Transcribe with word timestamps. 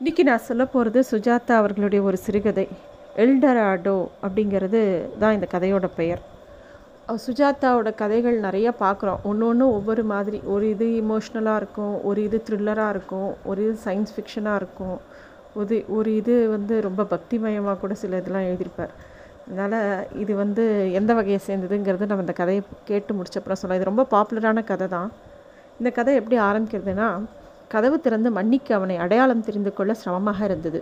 இன்றைக்கி 0.00 0.22
நான் 0.26 0.44
சொல்ல 0.48 0.64
போகிறது 0.72 1.00
சுஜாதா 1.10 1.54
அவர்களுடைய 1.60 2.00
ஒரு 2.08 2.18
சிறுகதை. 2.24 2.64
எல்டராடோ 3.22 3.94
அப்படிங்கிறது 4.26 4.80
தான் 5.22 5.34
இந்த 5.36 5.46
கதையோட 5.54 5.86
பெயர். 5.96 6.20
சுஜாதாவோட 7.24 7.90
கதைகள் 8.02 8.36
நிறைய 8.44 8.72
பார்க்குறோம். 8.82 9.22
ஒன்று 9.30 9.44
ஒன்று 9.46 9.66
ஒவ்வொரு 9.78 10.02
மாதிரி. 10.12 10.38
ஒரு 10.54 10.64
இது 10.74 10.86
இமோஷ்னலாக 11.00 11.60
இருக்கும் 11.62 11.96
ஒரு 12.10 12.20
இது 12.26 12.38
த்ரில்லராக 12.48 12.94
இருக்கும் 12.94 13.30
ஒரு 13.50 13.62
இது 13.66 13.74
சயின்ஸ் 13.86 14.12
ஃபிக்ஷனாக 14.16 14.60
இருக்கும். 14.62 14.96
ஒரு 15.60 15.78
ஒரு 15.96 16.12
இது 16.20 16.36
வந்து 16.54 16.76
ரொம்ப 16.88 17.06
பக்திமயமாக 17.14 17.76
கூட 17.82 17.96
சில 18.02 18.20
இதெல்லாம் 18.22 18.46
எழுதியிருப்பார். 18.50 18.94
அதனால் 19.48 19.78
இது 20.24 20.34
வந்து 20.42 20.66
எந்த 21.00 21.10
வகையை 21.20 21.40
சேர்ந்ததுங்கிறது 21.48 22.10
நம்ம 22.12 22.26
இந்த 22.26 22.36
கதையை 22.42 22.62
கேட்டு 22.92 23.18
முடிச்சப்பறம் 23.18 23.60
சொல்லலாம். 23.62 23.80
இது 23.82 23.90
ரொம்ப 23.92 24.06
பாப்புலரான 24.14 24.64
கதை 24.70 24.88
தான். 24.96 25.10
இந்த 25.80 25.92
கதை 25.98 26.14
எப்படி 26.22 26.38
ஆரம்பிக்கிறதுனா 26.50 27.10
கதவு 27.68 27.96
திறந்து 28.00 28.30
மன்னிக்கு 28.30 28.74
அவனை 28.74 28.96
அடையாளம் 28.96 29.46
தெரிந்து 29.48 29.72
கொள்ள 29.74 29.94
சிரமமாக 29.94 30.44
இருந்தது. 30.44 30.80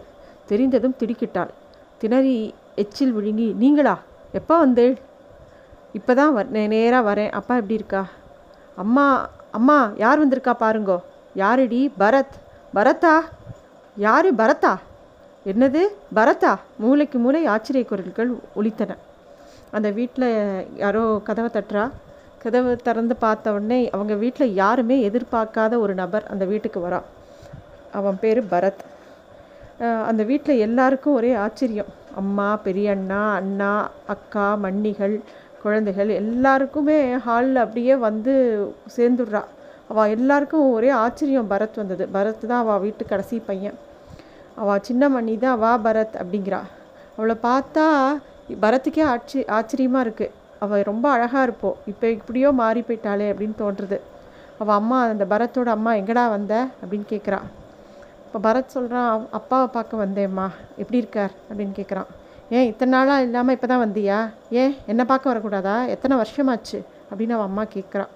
தெரிந்ததும் 0.50 0.96
திடுக்கிட்டாள். 1.00 1.52
திணறி 1.98 2.54
எச்சில் 2.82 3.12
விழுங்கி 3.12 3.48
நீங்களா? 3.62 3.94
எப்போ 4.32 4.54
வந்தேள்? 4.58 4.94
இப்போ 5.98 6.14
தான் 6.14 6.32
வ 6.36 6.40
நேராக 6.74 7.14
வரேன். 7.14 7.32
அப்பா 7.38 7.54
எப்படி 7.56 7.74
இருக்கா? 7.74 8.02
அம்மா 8.76 9.06
அம்மா 9.58 9.92
யார் 9.96 10.22
வந்திருக்கா 10.22 10.54
பாருங்கோ? 10.64 10.98
யாருடி? 11.36 11.80
பரத். 11.98 12.34
பரத்தா? 12.76 13.14
யாரு? 13.96 14.30
பரத்தா? 14.34 14.72
என்னது? 15.46 15.82
பரத்தா? 16.14 16.52
மூளைக்கு 16.78 17.18
மூளை 17.18 17.46
ஆச்சரிய 17.46 17.84
குரல்கள் 17.84 18.30
ஒழித்தன 18.56 18.96
அந்த 19.70 19.90
வீட்டில் 19.90 20.28
யாரோ 20.76 21.20
கதவை 21.24 21.50
தட்டுறா. 21.52 21.84
கதவு 22.42 22.72
திறந்து 22.86 23.14
பார்த்த 23.24 23.54
உடனே 23.56 23.78
அவங்க 23.94 24.14
வீட்டில் 24.22 24.56
யாருமே 24.62 24.96
எதிர்பார்க்காத 25.08 25.74
ஒரு 25.84 25.94
நபர் 26.02 26.28
அந்த 26.32 26.44
வீட்டுக்கு 26.52 26.80
வரான் 26.86 27.06
அவன் 27.98 28.20
பேர் 28.22 28.40
பரத். 28.52 28.82
அந்த 30.08 30.22
வீட்டில் 30.30 30.62
எல்லாருக்கும் 30.66 31.16
ஒரே 31.20 31.32
ஆச்சரியம். 31.44 31.90
அம்மா 32.20 32.48
பெரிய 32.66 32.86
அண்ணா 32.96 33.22
அண்ணா 33.40 33.72
அக்கா 34.14 34.46
மன்னிகள் 34.64 35.16
குழந்தைகள் 35.62 36.10
எல்லாருக்குமே 36.20 36.98
ஹாலில் 37.26 37.62
அப்படியே 37.64 37.94
வந்து 38.06 38.34
சேர்ந்துடுறா. 38.96 39.42
அவள் 39.90 40.12
எல்லாருக்கும் 40.16 40.64
ஒரே 40.76 40.90
ஆச்சரியம் 41.04 41.50
பரத் 41.52 41.80
வந்தது. 41.82 42.04
பரத் 42.16 42.46
தான் 42.50 42.62
அவள் 42.64 42.82
வீட்டு 42.86 43.04
கடைசி 43.12 43.36
பையன். 43.50 43.76
அவள் 44.62 44.84
சின்ன 44.88 45.08
மணி 45.16 45.34
தான் 45.44 45.60
வா 45.64 45.72
பரத் 45.86 46.16
அப்படிங்கிறா. 46.22 46.60
அவளை 47.16 47.36
பார்த்தா 47.48 47.86
பரத்துக்கே 48.64 49.04
ஆச்சரிய 49.12 49.46
ஆச்சரியமாக 49.58 50.06
இருக்குது 50.06 50.34
அவள் 50.60 50.82
ரொம்ப 50.82 51.10
அழகாக 51.10 51.42
இருப்போம் 51.42 51.76
இப்போ 51.86 52.06
இப்படியோ 52.10 52.50
மாறி 52.50 52.80
போயிட்டாளே 52.80 53.26
அப்படின்னு 53.32 53.56
தோன்றுறது. 53.62 53.98
அவள் 54.58 54.74
அம்மா 54.74 54.98
அந்த 55.04 55.24
பரத்தோட 55.24 55.66
அம்மா 55.76 55.92
எங்கடா 55.92 56.28
வந்த? 56.28 56.66
அப்படின்னு 56.82 57.06
கேட்குறா 57.12 57.40
இப்போ 58.26 58.38
பரத் 58.46 58.74
சொல்கிறான் 58.74 59.26
அப்பாவை 59.30 59.66
பார்க்க 59.66 60.04
வந்தேம்மா. 60.04 60.46
எப்படி 60.76 60.98
இருக்கார்? 60.98 61.30
அப்படின்னு 61.48 61.74
கேட்குறான் 61.80 62.10
ஏன் 62.50 62.66
இத்தனை 62.66 62.98
நாளாக 62.98 63.22
இல்லாமல் 63.22 63.54
இப்போ 63.54 63.66
தான் 63.66 63.82
வந்தியா? 63.84 64.18
ஏன் 64.50 64.74
என்னை 64.86 65.04
பார்க்க 65.04 65.32
வரக்கூடாதா? 65.32 65.76
எத்தனை 65.86 66.16
வருஷமாச்சு? 66.18 66.78
அப்படின்னு 67.10 67.36
அவன் 67.36 67.48
அம்மா 67.50 67.64
கேட்குறான் 67.74 68.12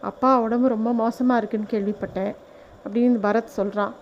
அப்பா 0.00 0.40
உடம்பு 0.40 0.68
ரொம்ப 0.68 0.92
மோசமாக 0.92 1.40
இருக்குன்னு 1.42 1.72
கேள்விப்பட்டேன். 1.72 2.34
அப்படின்னு 2.84 3.16
பரத் 3.26 3.56
சொல்கிறான் 3.58 3.94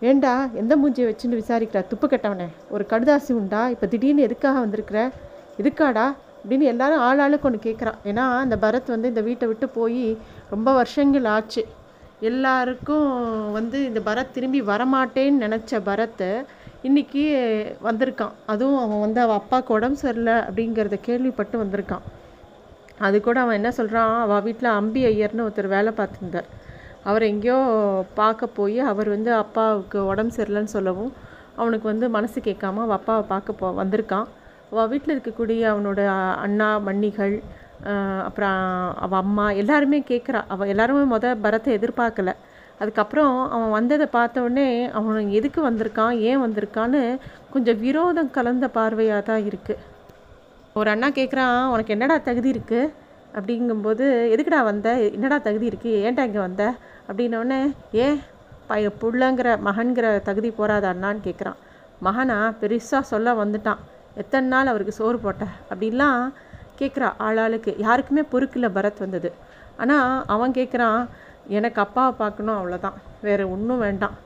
ஏண்டா 0.00 0.48
எந்த 0.52 0.76
மூஞ்சியை 0.76 1.06
வச்சுன்னு 1.10 1.40
விசாரிக்கிற? 1.42 1.86
துப்பு 1.86 2.06
கட்டவனே. 2.06 2.46
ஒரு 2.70 2.86
கடுதாசி 2.88 3.32
உண்டா? 3.32 3.68
இப்போ 3.68 3.86
திடீர்னு 3.86 4.22
எதுக்காக 4.22 4.58
வந்திருக்கிற? 4.58 5.10
எதுக்காடா? 5.62 6.06
அப்படின்னு 6.42 6.66
எல்லாரும் 6.72 7.02
ஆள் 7.08 7.20
ஆளுக்கு 7.24 7.46
ஒன்று 7.48 7.66
கேட்குறான் 7.66 7.98
ஏன்னா 8.10 8.24
அந்த 8.44 8.56
பரத் 8.64 8.94
வந்து 8.94 9.10
இந்த 9.12 9.22
வீட்டை 9.28 9.46
விட்டு 9.50 9.66
போய் 9.76 10.04
ரொம்ப 10.54 10.68
வருஷங்கள் 10.78 11.26
ஆச்சு. 11.36 11.62
எல்லாருக்கும் 12.30 13.08
வந்து 13.58 13.78
இந்த 13.90 14.00
பரத் 14.08 14.34
திரும்பி 14.34 14.60
வரமாட்டேன்னு 14.72 15.42
நினச்ச 15.44 15.80
பரத்தை 15.88 16.30
இன்னைக்கு 16.88 17.22
வந்திருக்கான். 17.88 18.34
அதுவும் 18.52 18.80
அவன் 18.84 19.02
வந்து 19.04 19.20
அவன் 19.24 19.40
அப்பாவுக்கு 19.40 19.74
உடம்பு 19.78 20.00
சரியில்லை 20.02 20.36
அப்படிங்கிறத 20.46 20.96
கேள்விப்பட்டு 21.08 21.56
வந்திருக்கான். 21.62 22.04
அது 23.06 23.16
கூட 23.20 23.38
அவன் 23.44 23.58
என்ன 23.60 23.70
சொல்கிறான் 23.78 24.14
அவள் 24.24 24.44
வீட்டில் 24.46 24.76
அம்பி 24.78 25.00
ஐயர்னு 25.10 25.46
ஒருத்தர் 25.46 25.74
வேலை 25.76 25.92
பார்த்துருந்தார். 26.00 26.48
அவர் 27.10 27.24
எங்கேயோ 27.30 27.58
பார்க்க 28.20 28.56
போய் 28.58 28.78
அவர் 28.90 29.08
வந்து 29.14 29.30
அப்பாவுக்கு 29.42 29.98
உடம்பு 30.12 30.36
சரியில்லைன்னு 30.36 30.76
சொல்லவும் 30.76 31.12
அவனுக்கு 31.60 31.86
வந்து 31.92 32.06
மனசு 32.16 32.38
கேட்காம 32.40 32.82
அவள் 32.84 32.98
அப்பாவை 32.98 33.24
பார்க்க 33.32 33.60
போ 33.60 33.70
வந்திருக்கான். 33.82 34.28
வீட்டில் 34.92 35.14
இருக்கக்கூடிய 35.14 35.62
அவனோட 35.72 36.00
அண்ணா 36.44 36.68
மன்னிகள் 36.86 37.34
அப்புறம் 38.28 38.58
அவள் 39.04 39.20
அம்மா 39.24 39.44
எல்லாருமே 39.60 39.98
கேட்குறா 40.10 40.40
அவள் 40.54 40.70
எல்லாருமே 40.72 41.02
மொதல் 41.12 41.40
பரத்தை 41.44 41.70
எதிர்பார்க்கல. 41.78 42.32
அதுக்கப்புறம் 42.82 43.34
அவன் 43.54 43.74
வந்ததை 43.76 44.06
பார்த்த 44.14 44.44
உடனே 44.46 44.66
அவன் 44.98 45.32
எதுக்கு 45.38 45.60
வந்திருக்கான் 45.68 46.14
ஏன் 46.30 46.42
வந்திருக்கான்னு 46.44 47.02
கொஞ்சம் 47.52 47.80
விரோதம் 47.84 48.32
கலந்த 48.36 48.66
பார்வையாக 48.76 49.26
தான் 49.30 49.44
இருக்குது 49.50 49.84
ஒரு 50.80 50.88
அண்ணா 50.94 51.08
கேட்குறான் 51.18 51.58
உனக்கு 51.72 51.94
என்னடா 51.96 52.16
தகுதி 52.28 52.48
இருக்குது 52.54 52.92
அப்படிங்கும்போது 53.36 54.04
எதுக்குடா 54.34 54.60
வந்த? 54.70 54.88
என்னடா 55.16 55.38
தகுதி 55.48 55.66
இருக்குது 55.70 56.00
ஏன்டா 56.06 56.24
இங்கே 56.28 56.42
வந்த? 56.46 56.64
அப்படின்னோடனே 57.08 57.60
ஏன் 58.04 58.18
பைய 58.68 58.90
புள்ளங்கிற 59.02 59.48
மகன்கிற 59.68 60.06
தகுதி 60.28 60.50
போகிறாத 60.58 60.86
அண்ணான்னு 60.92 61.26
கேட்குறான் 61.28 61.58
மகனா 62.06 62.36
பெருசாக 62.60 63.10
சொல்ல 63.12 63.34
வந்துட்டான். 63.42 63.80
எத்தனை 64.16 64.48
நாள் 64.48 64.66
அவருக்கு 64.66 64.92
சோறு 64.92 65.18
போட்ட? 65.18 65.44
அப்படின்லாம் 65.70 66.32
கேட்குறா 66.78 67.12
ஆளாளுக்கு. 67.18 67.74
யாருக்குமே 67.78 68.20
பொறுக்கல 68.20 68.70
பரத் 68.70 68.98
வந்தது. 68.98 69.32
ஆனால் 69.76 70.24
அவன் 70.26 70.50
கேட்குறான் 70.50 71.08
எனக்கு 71.48 71.80
அப்பாவை 71.80 72.12
பார்க்கணும் 72.18 72.58
அவ்வளோதான் 72.58 72.92
வேறு 73.22 73.50
ஒன்றும் 73.50 73.78
வேண்டாம். 73.78 74.16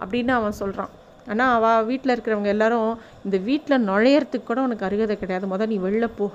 அப்படின்னு 0.00 0.28
அவன் 0.28 0.52
சொல்கிறான் 0.52 0.88
ஆனால் 1.28 1.54
அவள் 1.54 1.84
வீட்டில் 1.84 2.20
இருக்கிறவங்க 2.20 2.44
எல்லாரும் 2.44 2.98
இந்த 3.24 3.36
வீட்டில் 3.36 3.88
நுழையறதுக்கு 3.88 4.42
கூட 4.42 4.60
உனக்கு 4.60 4.84
அருகதை 4.84 5.18
கிடையாது. 5.18 5.46
முதல் 5.46 5.68
நீ 5.68 5.78
வெளில 5.78 6.10
போ. 6.16 6.30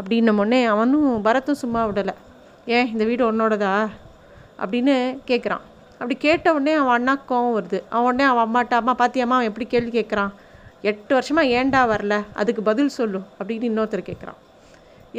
அப்படின்னமுன்னே 0.00 0.66
அவனும் 0.66 1.24
பரத்தும் 1.24 1.60
சும்மா 1.62 1.86
விடலை. 1.86 2.14
ஏன் 2.66 2.86
இந்த 2.86 3.04
வீடு 3.04 3.32
உன்னோடதா? 3.32 3.88
அப்படின்னு 4.58 5.18
கேட்குறான் 5.26 5.64
அப்படி 5.92 6.14
கேட்ட 6.14 6.52
உடனே 6.52 6.72
அவன் 6.72 6.94
அண்ணா 6.94 7.14
கோவம் 7.28 7.56
வருது. 7.58 7.82
அவன் 7.90 8.12
உடனே 8.12 8.24
அவன் 8.24 8.44
அம்மாட்ட 8.44 8.74
அம்மா 8.74 8.94
பாத்தியம்மா 8.94 9.34
அவன் 9.36 9.48
எப்படி 9.50 9.66
கேள்வி 9.66 10.00
கேட்குறான் 10.00 10.30
எட்டு 10.90 11.12
வருஷமாக 11.16 11.52
ஏன்டா 11.58 11.80
வரல? 11.92 12.14
அதுக்கு 12.40 12.62
பதில் 12.62 12.96
சொல்லு 12.96 13.20
அப்படின்னு 13.38 13.68
இன்னொருத்தர் 13.70 14.08
கேட்குறான் 14.08 14.40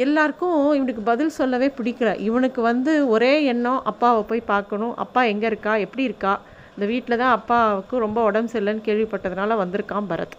எல்லாருக்கும் 0.04 0.58
இவனுக்கு 0.78 1.02
பதில் 1.10 1.36
சொல்லவே 1.36 1.68
பிடிக்கல. 1.78 2.10
இவனுக்கு 2.28 2.60
வந்து 2.62 2.92
ஒரே 3.08 3.30
எண்ணம் 3.52 3.80
அப்பாவை 3.90 4.22
போய் 4.30 4.50
பார்க்கணும். 4.52 4.94
அப்பா 5.04 5.20
எங்கே 5.32 5.46
இருக்கா? 5.46 5.72
எப்படி 5.84 6.02
இருக்கா? 6.08 6.32
இந்த 6.74 6.86
வீட்டில் 6.92 7.20
தான் 7.22 7.34
அப்பாவுக்கு 7.38 8.04
ரொம்ப 8.04 8.22
உடம்பு 8.22 8.52
சரியில்லைன்னு 8.52 8.86
கேள்விப்பட்டதுனால 8.88 9.56
வந்திருக்கான் 9.62 10.08
பரத். 10.10 10.36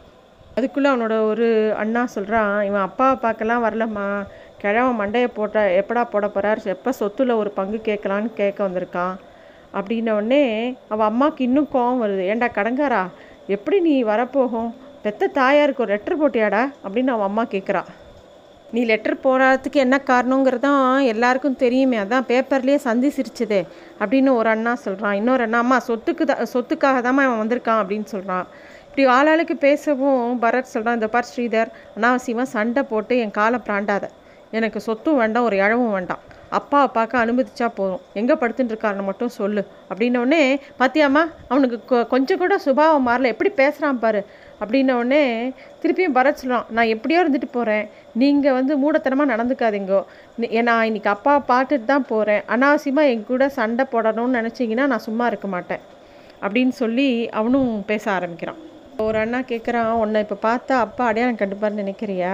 அதுக்குள்ளே 0.58 0.90
அவனோட 0.92 1.16
ஒரு 1.32 1.48
அண்ணா 1.82 2.06
சொல்கிறான் 2.16 2.54
இவன் 2.70 2.86
அப்பாவை 2.88 3.16
பார்க்கலாம் 3.26 3.66
வரலம்மா. 3.68 4.08
கிழவன் 4.62 5.00
மண்டையை 5.02 5.30
போட்ட 5.34 5.60
எப்படா 5.82 6.04
போட 6.14 6.28
போகிறார் 6.28 6.62
எப்போ 6.76 6.94
சொத்துல 7.00 7.36
ஒரு 7.36 7.50
பங்கு 7.60 7.80
கேட்கலான்னு 7.90 8.30
கேட்க 8.42 8.60
வந்திருக்கான். 8.68 9.16
அப்படின்ன 9.78 10.12
உடனே 10.20 10.44
அவள் 10.88 11.10
அம்மாவுக்கு 11.12 11.44
இன்னும் 11.44 11.72
கோவம் 11.74 12.04
வருது. 12.04 12.24
ஏன்டா 12.34 12.50
கடங்காரா 12.60 13.06
எப்படி 13.56 13.80
நீ 13.80 13.96
வரப்போகும்? 14.04 14.70
பெத்த 15.04 15.28
தாயாருக்கு 15.28 15.84
ஒரு 15.84 15.92
லெட்டர் 15.92 16.22
போட்டியாடா 16.22 16.72
அப்படின்னு 16.84 17.08
அவன் 17.08 17.26
அம்மா 17.26 17.44
கேட்குறா 17.44 17.84
நீ 18.72 18.84
லெட்டர் 18.84 19.18
போடாததுக்கு 19.18 19.72
என்ன 19.72 20.02
காரணங்கிறதான் 20.06 21.06
எல்லாருக்கும் 21.06 21.56
தெரியுமே. 21.56 21.98
அதான் 21.98 22.24
பேப்பர்லேயே 22.28 22.76
சந்தி 22.76 23.08
சிரிச்சதே 23.08 23.68
அப்படின்னு 24.00 24.36
ஒரு 24.36 24.50
அண்ணா 24.50 24.76
சொல்கிறான் 24.76 25.14
இன்னொரு 25.14 25.44
அண்ணா 25.44 25.58
அம்மா 25.58 25.82
சொத்துக்கு 25.88 26.24
தான் 26.24 26.38
சொத்துக்காக 26.54 27.02
தான் 27.02 27.18
அவன் 27.18 27.48
வந்திருக்கான் 27.48 27.84
அப்படின்னு 27.84 28.04
சொல்கிறான் 28.04 28.48
இப்படி 28.96 29.08
ஆளாளுக்கு 29.08 29.54
பேசவும் 29.54 30.42
பரத் 30.42 30.62
சொல்கிறான் 30.62 30.96
இந்த 30.96 31.08
பார் 31.08 31.26
ஸ்ரீதர் 31.36 31.68
அனாவசியமாக 31.98 32.42
சண்டை 32.42 32.84
போட்டு 32.84 33.18
என் 33.18 33.32
காலை 33.32 33.60
பிராண்டாத. 33.64 34.10
எனக்கு 34.52 34.80
சொத்தும் 34.80 35.18
வேண்டாம் 35.18 35.44
ஒரு 35.44 35.56
இழவும் 35.56 35.92
வேண்டாம். 35.92 36.20
அப்பாவை 36.50 36.88
பார்க்க 36.94 37.26
அனுமதிச்சா 37.26 37.70
போதும். 37.76 38.00
எங்கே 38.14 38.34
படுத்துட்டுருக்காருன்னு 38.34 39.04
மட்டும் 39.04 39.30
சொல்லு 39.30 39.68
அப்படின்னோடனே 39.94 40.60
பார்த்தியாம்மா 40.80 41.26
அவனுக்கு 41.48 41.96
கொ- 41.96 42.08
கொஞ்சம் 42.08 42.38
கூட 42.38 42.58
சுபாவம் 42.58 43.08
மாறல. 43.08 43.26
எப்படி 43.26 43.50
பேசுகிறான் 43.50 44.00
பாரு. 44.00 44.26
அப்படின்னோடனே 44.62 45.24
திருப்பியும் 45.82 46.16
பரத் 46.18 46.40
சொல்கிறான் 46.42 46.70
நான் 46.76 46.92
எப்படியோ 46.96 47.20
இருந்துட்டு 47.24 47.50
போகிறேன் 47.58 47.86
நீங்கள் 48.22 48.56
வந்து 48.58 48.74
மூடத்தனமாக 48.84 49.32
நடந்துக்காதீங்கோ. 49.34 50.00
நான் 50.70 50.86
இன்னைக்கு 50.90 51.12
அப்பா 51.16 51.34
பார்த்துட்டு 51.52 51.90
தான் 51.92 52.08
போகிறேன் 52.12 52.44
அனாவசியமாக 52.56 53.12
என் 53.14 53.28
கூட 53.32 53.50
சண்டை 53.58 53.86
போடணும்னு 53.94 54.40
நினச்சிங்கன்னா 54.40 54.88
நான் 54.94 55.06
சும்மா 55.08 55.28
இருக்க 55.32 55.50
மாட்டேன். 55.56 55.84
அப்படின்னு 56.44 56.74
சொல்லி 56.84 57.10
அவனும் 57.40 57.70
பேச 57.92 58.06
ஆரம்பிக்கிறான். 58.18 58.62
ஒரு 59.06 59.18
அண்ணா 59.24 59.40
கேட்குறான் 59.52 59.92
உன்னை 60.04 60.22
இப்போ 60.26 60.38
பார்த்தா 60.48 60.76
அப்பா 60.86 61.04
அடையாளம் 61.10 61.40
கண்டுப்பார்னு 61.42 61.82
நினைக்கிறியா? 61.84 62.34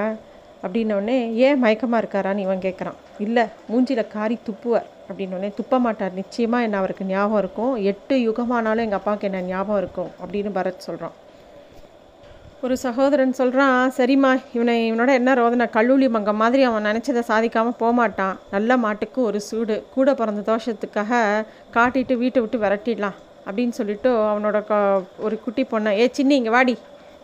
அப்படின்னோடனே 0.66 1.18
ஏன் 1.46 1.62
மயக்கமாக 1.64 2.02
இருக்காரான்னு 2.02 2.46
இவன் 2.46 2.62
கேட்குறான் 2.66 3.00
இல்லை 3.26 3.44
மூஞ்சியில் 3.72 4.12
காரி 4.14 4.38
துப்புவார் 4.48 4.88
அப்படின்னோடனே 5.10 5.50
துப்ப 5.58 5.80
மாட்டார். 5.86 6.14
நிச்சயமாக 6.20 6.66
என்ன 6.68 6.78
அவருக்கு 6.82 7.10
ஞாபகம் 7.10 7.42
இருக்கும்? 7.44 7.74
எட்டு 7.92 8.16
யுகமானாலும் 8.28 8.86
எங்கள் 8.88 9.02
அப்பாவுக்கு 9.02 9.30
என்ன 9.30 9.42
ஞாபகம் 9.52 9.82
இருக்கும்? 9.84 10.12
அப்படின்னு 10.24 10.52
பரத் 10.60 10.88
சொல்கிறான் 10.88 11.18
ஒரு 12.66 12.76
சகோதரன் 12.84 13.34
சொல்கிறான் 13.38 13.92
சரிம்மா 13.96 14.30
இவனை 14.56 14.74
இவனோட 14.90 15.12
என்ன 15.20 15.32
ரோதனை? 15.40 15.66
கல்லூலி 15.74 16.08
மங்கம் 16.16 16.40
மாதிரி 16.42 16.62
அவன் 16.68 16.86
நினச்சதை 16.90 17.22
சாதிக்காமல் 17.30 17.76
போகமாட்டான் 17.82 18.38
நல்ல 18.54 18.78
மாட்டுக்கு 18.84 19.20
ஒரு 19.30 19.40
சூடு. 19.48 19.76
கூட 19.96 20.14
பிறந்த 20.20 20.42
தோஷத்துக்காக 20.50 21.20
காட்டிட்டு 21.76 22.16
வீட்டை 22.22 22.42
விட்டு 22.44 22.58
விரட்டிடலாம். 22.64 23.18
அப்படின்னு 23.48 23.76
சொல்லிட்டு 23.80 24.10
அவனோட 24.30 24.62
க 24.70 24.78
ஒரு 25.26 25.38
குட்டி 25.46 25.66
பொண்ணை 25.72 25.94
ஏ 26.02 26.06
சின்ன 26.20 26.38
இங்கே 26.40 26.54
வாடி. 26.58 26.76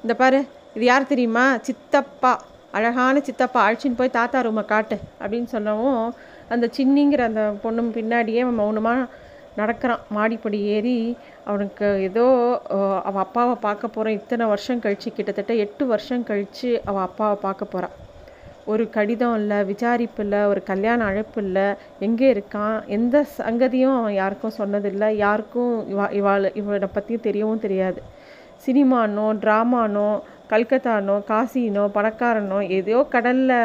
இந்த 0.01 0.15
பாரு 0.23 0.41
இது 0.75 0.85
யார் 0.91 1.09
தெரியுமா? 1.13 1.45
சித்தப்பா. 1.69 2.33
அழகான 2.79 3.21
சித்தப்பா. 3.29 3.61
அழைச்சின்னு 3.69 3.99
போய் 4.01 4.15
தாத்தா 4.19 4.41
ரூமை 4.49 4.65
காட்டு. 4.73 4.97
அப்படின்னு 5.21 5.49
சொல்லவும் 5.55 6.03
அந்த 6.55 6.69
சின்னிங்கிற 6.79 7.23
அந்த 7.31 7.45
பொண்ணு 7.63 7.89
பின்னாடியே 7.99 8.43
மௌனமாக 8.61 9.07
நடக்கிறான். 9.57 10.03
மாடிப்படி 10.15 10.59
ஏறி 10.75 10.97
அவனுக்கு 11.49 11.87
ஏதோ 12.07 12.25
அவள் 13.07 13.23
அப்பாவை 13.25 13.55
பார்க்க 13.65 13.95
போகிறான் 13.95 14.17
இத்தனை 14.19 14.45
வருஷம் 14.51 14.83
கழித்து 14.83 15.09
கிட்டத்தட்ட 15.17 15.53
எட்டு 15.65 15.85
வருஷம் 15.93 16.27
கழித்து 16.29 16.69
அவள் 16.89 17.07
அப்பாவை 17.07 17.37
பார்க்க 17.45 17.73
போகிறான் 17.73 17.95
ஒரு 18.71 18.83
கடிதம் 18.95 19.35
இல்லை 19.41 19.57
விசாரிப்பு 19.69 20.21
இல்லை 20.25 20.39
ஒரு 20.51 20.61
கல்யாண 20.69 21.05
அழைப்பு 21.09 21.39
இல்லை 21.45 21.67
எங்கே 22.07 22.27
இருக்கான் 22.33 22.75
எந்த 22.97 23.25
சங்கதியும் 23.37 23.95
அவன் 23.99 24.17
யாருக்கும் 24.21 24.57
சொன்னதில்லை 24.57 25.09
யாருக்கும் 25.25 25.73
இவா 25.93 26.05
இவாள் 26.19 26.47
இவனை 26.61 26.89
பற்றியும் 26.95 27.25
தெரியவும் 27.27 27.63
தெரியாது. 27.65 28.01
சினிமானோ 28.65 29.27
ட்ராமானோ 29.43 30.09
கல்கத்தானோ 30.51 31.15
காசினோ 31.31 31.85
பணக்காரனோ 31.97 32.59
ஏதோ 32.77 33.01
கடலில் 33.15 33.57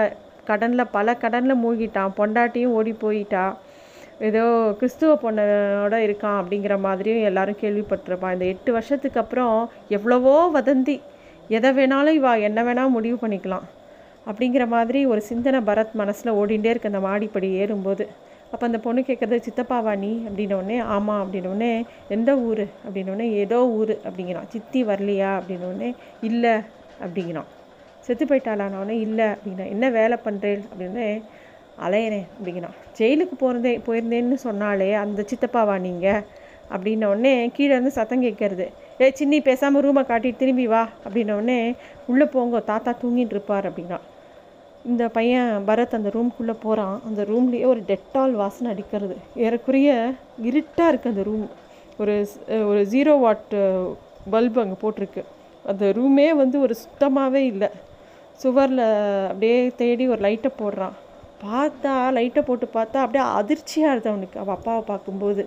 கடனில் 0.49 0.93
பல 0.97 1.15
கடனில் 1.23 1.63
மூழ்கிட்டான். 1.63 2.17
பொண்டாட்டியும் 2.19 2.75
ஓடி 2.79 2.93
போயிட்டான் 3.05 3.55
ஏதோ 4.19 4.75
கிறிஸ்துவ 4.79 5.19
பொண்ணோட 5.23 5.95
இருக்கான் 6.07 6.39
அப்படிங்கிற 6.41 6.81
மாதிரியும் 6.81 7.23
எல்லாரும் 7.23 7.61
கேள்விப்பட்டிருப்பான் 7.61 8.33
இந்த 8.33 8.45
எட்டு 8.45 8.73
வருஷத்துக்கு 8.73 9.21
அப்புறம் 9.21 9.71
எவ்வளவோ 9.89 10.51
வதந்தி. 10.55 11.01
எதை 11.49 11.71
வேணாலும் 11.71 12.19
இவா 12.21 12.41
என்ன 12.41 12.63
வேணால் 12.63 12.89
முடிவு 12.89 13.29
பண்ணிக்கலாம். 13.29 13.67
அப்படிங்கிற 14.27 14.67
மாதிரி 14.67 15.07
ஒரு 15.07 15.21
சிந்தனை 15.21 15.61
பரத் 15.61 15.93
மனசில் 15.93 16.33
ஓடிண்டே 16.33 16.65
இருக்கு 16.65 16.91
அந்த 16.95 17.01
மாடிப்படி 17.01 17.51
ஏறும்போது. 17.53 18.09
அப்போ 18.53 18.67
அந்த 18.67 18.79
பொண்ணு 18.79 19.01
கேட்குறது 19.01 19.43
சித்தப்பாவா 19.47 19.99
நீ? 19.99 20.23
அப்படின்னோடனே 20.29 20.83
ஆமாம் 20.83 21.21
அப்படின்னோடனே 21.25 21.83
எந்த 22.09 22.37
ஊர்? 22.37 22.67
அப்படின்னோடனே 22.87 23.33
ஏதோ 23.33 23.69
ஊர் 23.69 23.99
அப்படிங்கிறான். 24.05 24.49
சித்தி 24.49 24.85
வரலையா? 24.85 25.41
அப்படின்னோடனே 25.41 25.95
இல்லை 26.21 26.51
அப்படிங்கிறான். 27.05 27.51
செத்து 28.01 28.25
போயிட்டாளானோடனே 28.25 28.91
இல்லை 28.91 29.25
அப்படின்னா 29.25 29.69
என்ன 29.69 29.91
வேலை 29.91 30.17
பண்ணுறேன் 30.25 30.63
அப்படின்னே 30.73 31.23
அலையிறேன் 31.87 32.27
அப்படிங்கிறான். 32.37 32.79
ஜெயிலுக்கு 32.99 33.37
போகிறதே 33.43 33.75
போயிருந்தேன்னு 33.87 34.39
சொன்னாலே 34.47 34.89
அந்த 35.03 35.25
சித்தப்பாவா 35.31 35.77
நீங்கள் 35.87 36.23
அப்படின்னோடனே 36.75 37.35
கீழே 37.57 37.73
இருந்து 37.75 37.91
சத்தம் 37.99 38.25
கேட்கறது. 38.27 38.67
ஏ 39.01 39.07
சின்னி 39.19 39.39
பேசாமல் 39.49 39.85
ரூமை 39.87 40.03
காட்டிட்டு 40.11 40.41
திரும்பி 40.43 40.67
வா. 40.73 40.83
அப்படின்னோடனே 41.07 41.59
உள்ளே 42.07 42.27
போங்க 42.35 42.61
தாத்தா 42.73 42.91
தூங்கிட்டு 43.03 43.35
இருப்பார். 43.37 43.69
அப்படின்னா 43.71 43.99
இந்த 44.91 45.05
பையன் 45.09 45.51
பரத் 45.69 45.97
அந்த 45.99 46.11
ரூம்குள்ளே 46.17 46.55
போகிறான் 46.65 46.97
அந்த 47.09 47.21
ரூம்லேயே 47.31 47.67
ஒரு 47.73 47.83
டெட்டால் 47.91 48.35
வாசனை 48.41 48.69
அடிக்கிறது. 48.73 49.17
ஏறக்குறைய 49.45 49.91
இருட்டாக 50.49 50.91
இருக்குது 50.93 51.13
அந்த 51.15 51.25
ரூம் 51.31 51.47
ஒரு 52.03 52.15
ஒரு 52.71 52.81
ஜீரோ 52.93 53.15
வாட் 53.25 53.55
பல்பு 54.35 54.61
அங்கே 54.63 54.77
போட்டிருக்கு. 54.83 55.23
அந்த 55.71 55.85
ரூமே 55.99 56.29
வந்து 56.43 56.57
ஒரு 56.61 56.75
சுத்தமாகவே 56.83 57.43
இல்லை. 57.53 57.71
சுவரில் 58.43 58.85
அப்படியே 59.31 59.59
தேடி 59.81 60.05
ஒரு 60.09 60.21
லைட்டை 60.27 60.51
போடுறான். 60.61 60.95
பார்த்தா 61.45 61.93
லைட்டை 62.17 62.43
போட்டு 62.49 62.67
பார்த்தா 62.77 62.99
அப்படியே 63.05 63.25
அதிர்ச்சியாக 63.41 63.93
இருந்தது 63.93 64.13
அவனுக்கு. 64.13 64.39
அவள் 64.43 64.57
அப்பாவை 64.59 64.83
பார்க்கும்போது. 64.91 65.43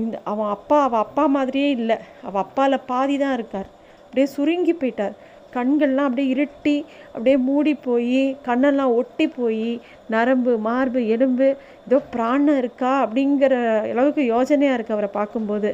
இந்த 0.00 0.14
அவன் 0.32 0.50
அப்பா 0.56 0.78
அவள் 0.86 1.04
அப்பா 1.06 1.24
மாதிரியே 1.36 1.68
இல்லை. 1.78 1.96
அவள் 2.28 2.42
அப்பாவில் 2.44 2.86
பாதி 2.90 3.16
தான் 3.22 3.36
இருக்கார். 3.38 3.68
அப்படியே 4.04 4.26
சுருங்கி 4.36 4.74
போயிட்டார். 4.80 5.14
கண்கள்லாம் 5.56 6.08
அப்படியே 6.08 6.28
இருட்டி 6.34 6.76
அப்படியே 7.12 7.36
மூடி 7.48 7.72
போய் 7.88 8.22
கண்ணெல்லாம் 8.46 8.94
ஒட்டி 9.00 9.26
போய் 9.38 9.68
நரம்பு 10.14 10.52
மார்பு 10.68 11.00
எலும்பு 11.16 11.48
ஏதோ 11.86 11.98
பிராணம் 12.14 12.58
இருக்கா 12.62 12.92
அப்படிங்கிற 13.04 13.54
அளவுக்கு 13.92 14.22
யோஜனையாக 14.32 14.76
இருக்குது 14.76 14.96
அவரை 14.96 15.10
பார்க்கும்போது. 15.18 15.70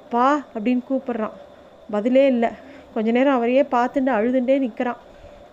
அப்பா 0.00 0.28
அப்படின்னு 0.54 0.82
கூப்பிட்றான். 0.90 1.36
பதிலே 1.94 2.24
இல்லை. 2.34 2.50
கொஞ்ச 2.94 3.10
நேரம் 3.16 3.36
அவரையே 3.38 3.64
பார்த்துட்டு 3.76 4.10
அழுதுண்டே 4.18 4.56
நிற்கிறான் 4.64 5.02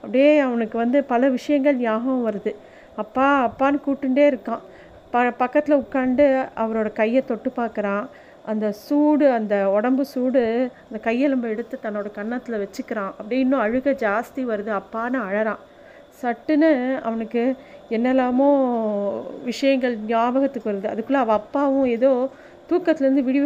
அப்படியே 0.03 0.31
அவனுக்கு 0.47 0.75
வந்து 0.83 0.97
பல 1.11 1.29
விஷயங்கள் 1.37 1.81
ஞாபகம் 1.85 2.25
வருது. 2.27 2.51
அப்பா 2.95 3.27
அப்பான்னு 3.47 3.81
கூட்டுண்டே 3.87 4.25
இருக்கான். 4.31 4.63
ப 5.11 5.31
பக்கத்தில் 5.31 5.77
உட்காந்து 5.77 6.25
அவரோட 6.57 6.93
கையை 6.93 7.23
தொட்டு 7.25 7.51
பார்க்குறான். 7.57 8.05
அந்த 8.45 8.71
சூடு 8.71 9.31
அந்த 9.31 9.69
உடம்பு 9.69 10.05
சூடு 10.05 10.71
அந்த 10.91 11.11
கையெலும்பை 11.11 11.49
எடுத்து 11.49 11.79
தன்னோட 11.83 12.11
கன்னத்தில் 12.11 12.61
வச்சுக்கிறான். 12.63 13.13
அப்படி 13.19 13.39
இன்னும் 13.39 13.61
அழுக 13.61 13.87
ஜாஸ்தி 14.05 14.41
வருது. 14.51 14.71
அப்பான்னு 14.79 15.19
அழறான். 15.29 15.61
சட்டுன்னு 16.21 17.01
அவனுக்கு 17.01 17.55
என்னெல்லாமோ 17.89 18.49
விஷயங்கள் 19.43 19.97
ஞாபகத்துக்கு 20.07 20.71
வருது. 20.71 20.87
அதுக்குள்ளே 20.87 21.21
அவள் 21.21 21.35
அப்பாவும் 21.35 21.85
ஏதோ 21.85 22.29
தூக்கத்துலேருந்து 22.69 23.23
விடி 23.27 23.41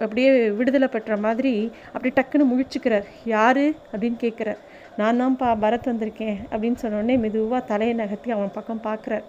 அப்படியே 0.00 0.50
விடுதலை 0.50 0.88
பெற்ற 0.88 1.16
மாதிரி 1.16 1.72
அப்படி 1.92 2.12
டக்குன்னு 2.16 2.50
முழிச்சுக்கிறார். 2.52 3.06
யார்? 3.24 3.64
அப்படின்னு 3.92 4.16
கேட்குறார் 4.20 4.60
நான் 4.96 5.20
தான்ப்பா 5.20 5.48
பரத் 5.62 5.88
வந்திருக்கேன் 5.88 6.36
அப்படின்னு 6.50 6.76
சொன்னோடனே 6.82 7.18
மெதுவாக 7.18 7.64
தலையை 7.64 7.96
நகர்த்தி 7.96 8.30
அவன் 8.30 8.54
பக்கம் 8.54 8.80
பார்க்குறார். 8.84 9.24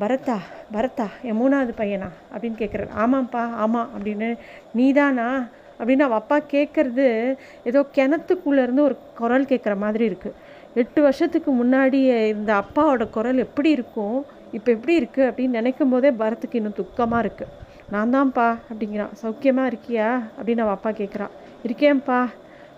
பரத்தா 0.00 0.36
பரத்தா 0.72 1.06
என் 1.22 1.40
மூணாவது 1.40 1.72
பையனா? 1.76 2.08
அப்படின்னு 2.34 2.60
கேட்குறாரு 2.62 2.88
ஆமாம்ப்பா 2.98 3.42
ஆமாம் 3.54 3.88
அப்படின்னு. 3.96 4.38
நீதானா? 4.74 5.46
அப்படின்னு 5.78 6.06
அவள் 6.06 6.20
அப்பா 6.22 6.38
கேட்குறது 6.50 7.36
ஏதோ 7.64 7.84
கிணத்துக்குள்ளேருந்து 7.94 8.80
ஒரு 8.80 8.96
குரல் 9.14 9.44
கேட்குற 9.44 9.76
மாதிரி 9.76 10.04
இருக்குது 10.08 10.38
எட்டு 10.74 11.02
வருஷத்துக்கு 11.02 11.64
முன்னாடி 11.64 12.00
இந்த 12.28 12.62
அப்பாவோட 12.62 13.10
குரல் 13.10 13.38
எப்படி 13.38 13.70
இருக்கும்? 13.70 14.24
இப்போ 14.52 14.72
எப்படி 14.72 14.94
இருக்குது 15.00 15.28
அப்படின்னு 15.28 15.58
நினைக்கும் 15.58 15.88
போதே 15.88 16.10
பரத்துக்கு 16.10 16.54
இன்னும் 16.60 16.78
துக்கமாக 16.78 17.24
இருக்குது 17.26 17.52
நான் 17.90 18.14
தான்ப்பா 18.14 18.58
அப்படிங்கிறான். 18.72 19.12
சௌக்கியமாக 19.22 19.72
இருக்கியா? 19.72 20.20
அப்படின்னு 20.38 20.64
அவள் 20.66 20.78
அப்பா 20.78 20.90
கேட்குறான் 20.90 21.34
இருக்கேன்ப்பா 21.66 22.20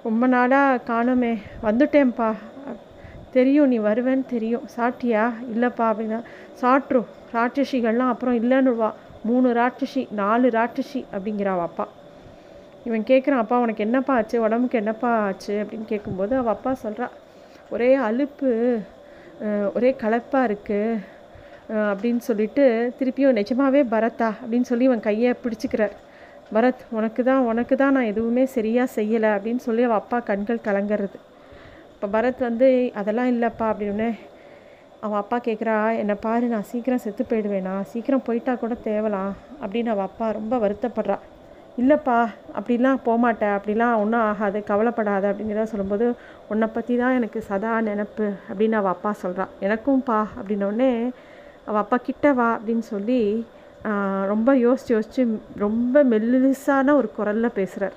ரொம்ப 0.05 0.27
நாளாக 0.27 0.83
காணுமே. 0.93 1.33
வந்துட்டேன்ப்பா. 1.67 2.31
தெரியும் 3.37 3.71
நீ 3.73 3.79
வருவேன்னு 3.79 4.27
தெரியும். 4.33 4.67
சாட்டியா 4.77 5.23
இல்லைப்பா 5.55 5.85
அப்படின்னா 5.93 6.19
சாட்டுரும் 6.61 7.09
ராட்சசிகள்லாம் 7.35 8.12
அப்புறம் 8.15 8.37
இல்லைன்னுவா 8.43 8.91
மூணு 9.29 9.49
ராட்சசி 9.61 10.03
நாலு 10.21 10.49
ராட்சசி 10.49 11.01
அப்படிங்கிறா 11.15 11.53
அப்பா. 11.69 11.89
இவன் 12.85 13.05
கேட்குறான் 13.11 13.43
அப்பா 13.45 13.56
உனக்கு 13.65 13.85
என்னப்பா 13.85 14.15
ஆச்சு? 14.15 14.37
உடம்புக்கு 14.41 14.79
என்னப்பா 14.79 15.11
ஆச்சு? 15.27 15.55
அப்படின்னு 15.62 15.85
கேட்கும்போது 15.85 16.37
அவள் 16.37 16.55
அப்பா 16.57 16.73
சொல்கிறா 16.83 17.09
ஒரே 17.71 17.91
அலுப்பு 18.09 18.50
ஒரே 19.75 19.91
கலப்பாக 20.03 20.49
இருக்குது 20.50 20.99
அப்படின்னு 21.91 22.23
சொல்லிட்டு 22.29 22.65
திருப்பியும் 22.99 23.39
நிஜமாவே 23.41 23.83
பரத்தா? 23.95 24.29
அப்படின்னு 24.43 24.69
சொல்லி 24.71 24.85
இவன் 24.85 25.07
கையை 25.09 25.33
பிடிச்சிக்கிறார். 25.45 25.95
பரத் 26.55 26.83
உனக்கு 26.99 27.23
தான் 27.29 27.47
உனக்கு 27.51 27.75
தான் 27.83 27.95
நான் 27.97 28.11
எதுவுமே 28.12 28.45
சரியாக 28.56 28.95
செய்யலை 28.97 29.29
அப்படின்னு 29.37 29.62
சொல்லி 29.67 29.83
அவள் 29.87 30.01
அப்பா 30.03 30.19
கண்கள் 30.31 30.65
கலங்கிறது. 30.67 31.19
இப்போ 31.93 32.07
பரத் 32.14 32.40
வந்து 32.49 32.69
அதெல்லாம் 33.00 33.31
இல்லைப்பா 33.35 33.67
அப்படின்னு 33.73 34.09
அவன் 35.05 35.21
அப்பா 35.23 35.38
கேட்குறா 35.47 35.76
என்னை 36.00 36.14
பாரு 36.25 36.47
நான் 36.52 36.69
சீக்கிரம் 36.71 37.02
செத்து 37.05 37.23
போயிடுவேனா? 37.31 37.75
சீக்கிரம் 37.93 38.26
போயிட்டா 38.26 38.52
கூட 38.62 38.75
தேவலாம் 38.90 39.33
அப்படின்னு 39.62 39.93
அவள் 39.95 40.09
அப்பா 40.11 40.26
ரொம்ப 40.38 40.55
வருத்தப்படுறா. 40.64 41.17
இல்லைப்பா 41.81 42.19
அப்படிலாம் 42.59 43.00
போகமாட்டேன் 43.07 43.55
அப்படிலாம் 43.57 43.99
ஒன்றும் 44.02 44.25
ஆகாது. 44.28 44.59
கவலைப்படாத. 44.71 45.25
அப்படிங்கிறத 45.31 45.67
சொல்லும்போது 45.73 46.07
உன்னை 46.52 46.67
பற்றி 46.76 46.95
தான் 47.02 47.17
எனக்கு 47.19 47.40
சதா 47.50 47.73
நினப்பு 47.88 48.26
அப்படின்னு 48.49 48.78
அவள் 48.81 48.95
அப்பா 48.97 49.12
சொல்கிறான் 49.23 49.55
எனக்கும்ப்பா 49.67 50.21
அப்படின்னோடனே 50.38 50.90
அவள் 51.69 51.83
அப்பா 51.85 51.99
கிட்ட 52.09 52.33
வா 52.40 52.49
அப்படின்னு 52.57 52.85
சொல்லி 52.95 53.21
ரொம்ப 54.26 54.57
யோசித்து 54.57 54.95
யோசித்து 54.95 55.41
ரொம்ப 55.57 56.05
மெல்லிசான 56.05 56.95
ஒரு 56.95 57.11
குரலில் 57.17 57.55
பேசுகிறார் 57.55 57.97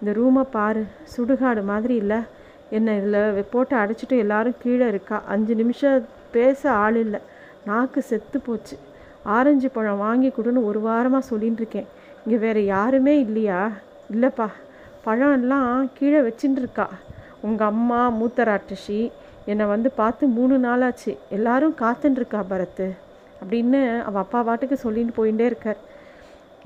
இந்த 0.00 0.20
ரூமை 0.20 0.42
பாரு 0.50 0.86
சுடுகாடு 1.16 1.64
மாதிரி 1.64 1.94
இல்லை. 1.94 2.18
என்னை 2.70 2.96
இதில் 2.96 3.44
போட்டு 3.50 3.76
அடைச்சிட்டு 3.76 4.16
எல்லாரும் 4.24 4.60
கீழே 4.62 4.88
இருக்கா? 4.88 5.22
அஞ்சு 5.26 5.54
நிமிஷம் 5.54 6.06
பேச 6.30 6.70
ஆள் 6.70 6.96
இல்லை. 6.96 7.20
நாக்கு 7.64 8.02
செத்து 8.02 8.40
போச்சு. 8.40 8.76
ஆரஞ்சு 9.22 9.68
பழம் 9.70 9.98
வாங்கி 9.98 10.28
கொடுன்னு 10.28 10.64
ஒரு 10.64 10.80
வாரமாக 10.80 11.22
சொல்லின்னு 11.30 11.60
இருக்கேன். 11.62 11.86
இங்கே 12.24 12.38
வேறு 12.38 12.64
யாருமே 12.64 13.18
இல்லையா? 13.18 13.70
இல்லைப்பா. 14.12 14.46
பழம் 15.04 15.34
எல்லாம் 15.40 15.90
கீழே 15.98 16.18
வச்சுட்டு 16.18 16.62
இருக்கா. 16.64 16.88
உங்கள் 17.40 17.66
அம்மா 17.66 18.12
மூத்தராட்டசி 18.20 19.10
என்னை 19.44 19.66
வந்து 19.66 19.90
பார்த்து 19.90 20.26
மூணு 20.26 20.58
நாளாச்சு. 20.58 21.18
எல்லாரும் 21.28 21.76
காத்துன்னு 21.80 22.44
பரத்து 22.48 22.86
அப்படின்னு 23.42 23.80
அவள் 24.08 24.22
அப்பா 24.24 24.40
பாட்டுக்கு 24.48 24.76
சொல்லிட்டு 24.84 25.12
போயிட்டே 25.18 25.46
இருக்கார். 25.50 25.80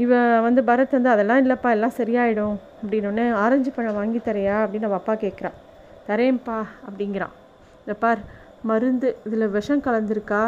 இவ 0.04 0.18
வந்து 0.46 0.60
பரத் 0.68 0.96
வந்து 0.96 1.14
அதெல்லாம் 1.14 1.40
இல்லைப்பா 1.44 1.70
எல்லாம் 1.76 1.96
சரியாயிடும். 1.98 2.56
அப்படின்னோடனே 2.80 3.24
ஆரஞ்சு 3.44 3.70
பழம் 3.76 3.98
வாங்கி 4.00 4.20
தரையா 4.28 4.56
அப்படின்னு 4.64 4.88
அவள் 4.88 5.00
அப்பா 5.00 5.14
கேட்குறான் 5.24 5.56
தரேன்ப்பா 6.08 6.58
அப்படிங்கிறான் 6.86 7.34
இந்த 7.82 7.94
பார் 8.04 8.20
மருந்து 8.70 9.08
இதில் 9.26 9.52
விஷம் 9.56 9.84
கலந்துருக்கா? 9.86 10.42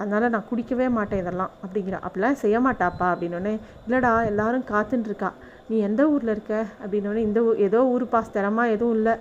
அதனால் 0.00 0.32
நான் 0.34 0.48
குடிக்கவே 0.50 0.86
மாட்டேன் 0.96 1.20
இதெல்லாம் 1.22 1.52
அப்படிங்கிற. 1.64 1.96
அப்படிலாம் 2.06 2.40
செய்ய 2.42 2.56
மாட்டாப்பா 2.66 3.06
அப்படின்னோடனே 3.12 3.54
இல்லைடா 3.84 4.12
எல்லாரும் 4.30 4.68
காத்துட்டுருக்கா 4.72 5.30
நீ 5.70 5.76
எந்த 5.88 6.02
ஊரில் 6.12 6.32
இருக்க? 6.34 6.54
அப்படின்னோடனே 6.82 7.22
இந்த 7.28 7.40
ஊர் 7.46 7.62
ஏதோ 7.66 7.80
ஊர் 7.94 8.04
பாஸ் 8.12 8.34
தரமாக 8.36 8.74
எதுவும் 8.74 8.96
இல்லை. 8.98 9.14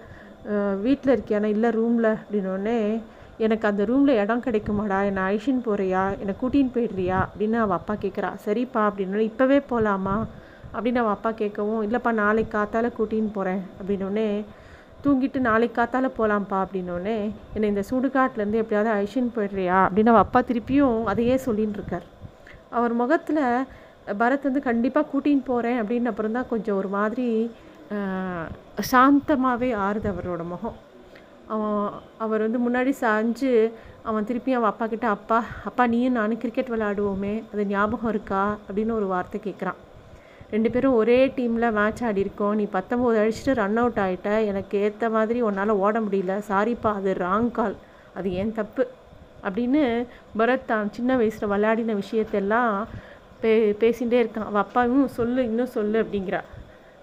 வீட்டில் 0.86 1.14
இருக்கியானா 1.16 1.50
இல்லை 1.56 1.70
ரூமில். 1.78 2.12
அப்படின்னோடனே 2.22 2.78
எனக்கு 3.46 3.66
அந்த 3.68 3.84
ரூமில் 3.90 4.20
இடம் 4.22 4.44
கிடைக்குமாடா? 4.46 4.98
என்னை 5.10 5.22
அழிச்சின்னு 5.28 5.62
போகிறியா 5.68 6.04
என்னை 6.22 6.34
கூட்டின்னு 6.42 6.74
போயிடுறியா? 6.76 7.20
அப்படின்னு 7.28 7.58
அவள் 7.66 7.78
அப்பா 7.80 7.94
கேட்குறா 8.04 8.30
சரிப்பா 8.46 8.82
அப்படின்னா 8.90 9.22
இப்போவே 9.30 9.58
போகலாமா 9.72 10.16
அப்படின்னு 10.74 11.02
அவன் 11.04 11.16
அப்பா 11.18 11.32
கேட்கவும் 11.42 11.84
இல்லைப்பா 11.88 12.12
நாளைக்கு 12.24 12.54
காத்தால் 12.56 12.96
கூட்டின்னு 12.98 13.32
போகிறேன் 13.38 13.62
அப்படின்னோடனே 13.78 14.28
தூங்கிட்டு 15.04 15.40
நாளைக்கு 15.48 15.76
காத்தால 15.80 16.08
போகலாம்ப்பா 16.18 16.58
அப்படின்னோடனே 16.64 17.18
என்னை 17.54 17.68
இந்த 17.74 17.84
சுடுகாட்டிலேருந்து 17.90 18.62
எப்படியாவது 18.62 18.92
அழிச்சின்னு 18.96 19.36
போயிடுறியா? 19.38 19.78
அப்படின்னு 19.86 20.12
அவள் 20.14 20.26
அப்பா 20.26 20.42
திருப்பியும் 20.50 20.98
அதையே 21.12 21.36
சொல்லின்னு 21.46 21.78
இருக்கார். 21.80 22.06
அவர் 22.78 22.94
முகத்தில் 23.02 23.44
பரத் 24.22 24.48
வந்து 24.50 24.62
கண்டிப்பாக 24.68 25.10
கூட்டின்னு 25.12 25.50
போகிறேன் 25.52 25.80
அப்படின்னு 25.82 26.12
அப்புறம் 26.12 26.38
தான் 26.38 26.52
கொஞ்சம் 26.52 26.78
ஒரு 26.82 26.90
மாதிரி 26.98 27.28
சாந்தமாகவே 28.92 29.70
ஆறுது 29.86 30.08
அவரோட 30.14 30.44
முகம். 30.54 30.78
அவன் 31.54 31.86
அவர் 32.18 32.44
வந்து 32.46 32.60
முன்னாடி 32.66 32.92
சாஞ்சு 33.02 33.52
அவன் 34.04 34.28
திருப்பி 34.30 34.52
அவன் 34.54 34.72
அப்பா 34.72 34.86
கிட்ட 34.88 35.08
அப்பா 35.08 35.38
அப்பா 35.70 35.84
நீயும் 35.94 36.18
நானும் 36.20 36.42
கிரிக்கெட் 36.44 36.74
விளையாடுவோமே 36.74 37.36
அது 37.54 37.64
ஞாபகம் 37.66 38.10
இருக்கா? 38.10 38.44
அப்படின்னு 38.68 38.98
ஒரு 39.00 39.08
வார்த்தை 39.14 39.40
கேட்குறான் 39.44 39.80
ரெண்டு 40.52 40.70
பேரும் 40.72 40.98
ஒரே 41.02 41.18
டீமில் 41.38 41.76
மேட்ச் 41.78 42.04
ஆடி 42.04 42.20
இருக்கோம். 42.20 42.56
நீ 42.56 42.66
பத்தொம்போது 42.74 43.18
அடிச்சுட்டு 43.24 43.54
ரன் 43.62 43.78
அவுட் 43.78 44.00
ஆகிட்ட 44.06 44.30
எனக்கு 44.46 44.76
ஏற்ற 44.86 45.10
மாதிரி 45.10 45.40
உன்னால் 45.42 45.80
ஓட 45.86 46.00
முடியல. 46.00 46.36
சாரிப்பா 46.50 46.92
அது 47.00 47.12
ராங் 47.20 47.52
கால் 47.52 47.76
அது 48.14 48.30
ஏன் 48.42 48.54
தப்பு? 48.54 48.86
அப்படின்னு 49.48 49.84
பரத் 50.40 50.70
தான் 50.72 50.88
சின்ன 50.92 51.18
வயசில் 51.18 51.52
விளையாடின 51.52 51.98
விஷயத்தெல்லாம் 52.04 52.72
பே 53.42 53.52
பேசிகிட்டே 53.82 54.18
இருக்கான். 54.24 54.48
அவள் 54.50 54.64
அப்பாவும் 54.66 55.08
சொல்லு 55.18 55.44
இன்னும் 55.44 55.76
சொல்லு 55.78 55.98
அப்படிங்கிறா. 56.04 56.42